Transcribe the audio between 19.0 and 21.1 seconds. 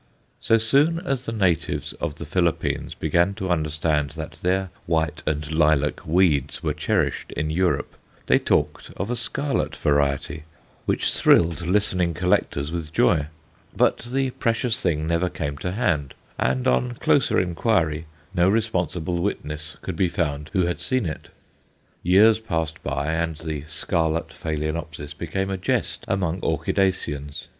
witness could be found who had seen